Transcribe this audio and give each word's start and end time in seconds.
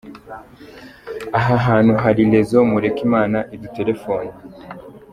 Aha 1.37 1.55
hantu 1.67 1.93
hari 2.03 2.21
Raison 2.31 2.65
mureke 2.71 2.99
Imana 3.07 3.37
iduterefone”. 3.55 4.31